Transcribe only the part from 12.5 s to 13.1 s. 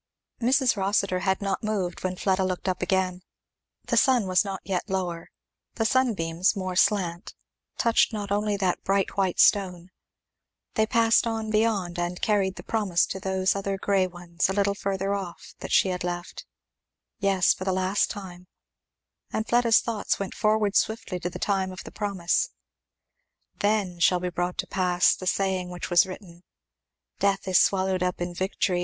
the promise